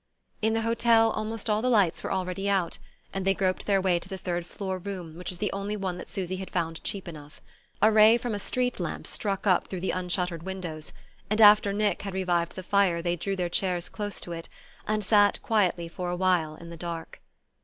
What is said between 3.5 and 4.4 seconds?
their way to the